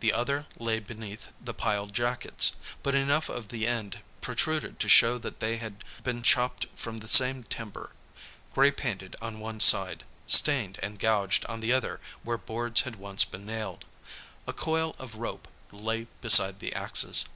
The 0.00 0.14
other 0.14 0.46
lay 0.58 0.78
beneath 0.80 1.28
the 1.38 1.52
piled 1.52 1.92
jackets; 1.92 2.56
but 2.82 2.94
enough 2.94 3.28
of 3.28 3.48
the 3.48 3.66
end 3.66 3.98
protruded 4.22 4.80
to 4.80 4.88
show 4.88 5.18
that 5.18 5.40
they 5.40 5.58
had 5.58 5.84
been 6.02 6.22
chopped 6.22 6.64
from 6.74 6.96
the 7.00 7.06
same 7.06 7.44
timber, 7.44 7.92
gray 8.54 8.70
painted 8.70 9.14
on 9.20 9.40
one 9.40 9.60
side, 9.60 10.04
stained 10.26 10.78
and 10.82 10.98
gouged 10.98 11.44
on 11.50 11.60
the 11.60 11.70
other 11.74 12.00
where 12.22 12.38
boards 12.38 12.80
had 12.88 12.96
once 12.96 13.26
been 13.26 13.44
nailed. 13.44 13.84
A 14.46 14.54
coil 14.54 14.96
of 14.98 15.16
rope 15.16 15.46
lay 15.70 16.04
beside 16.22 16.60
the 16.60 16.72
axes. 16.74 17.26